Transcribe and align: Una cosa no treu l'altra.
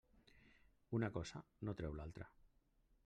Una 0.99 1.09
cosa 1.17 1.41
no 1.69 1.77
treu 1.83 1.99
l'altra. 2.01 2.31